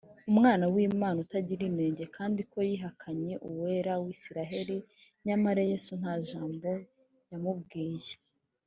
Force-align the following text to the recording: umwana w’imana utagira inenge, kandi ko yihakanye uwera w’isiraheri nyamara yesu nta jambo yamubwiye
umwana 0.31 0.65
w’imana 0.73 1.17
utagira 1.25 1.61
inenge, 1.69 2.03
kandi 2.17 2.41
ko 2.51 2.57
yihakanye 2.69 3.33
uwera 3.49 3.93
w’isiraheri 4.03 4.77
nyamara 5.25 5.61
yesu 5.71 5.91
nta 6.01 6.13
jambo 6.29 6.69
yamubwiye 7.31 8.13